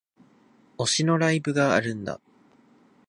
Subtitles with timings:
[0.79, 2.19] 推しのライブがあるんだ